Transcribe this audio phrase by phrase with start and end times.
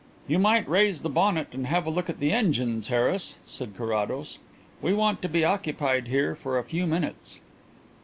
[0.27, 4.39] "You might raise the bonnet and have a look at the engines, Harris," said Carrados.
[4.81, 7.39] "We want to be occupied here for a few minutes."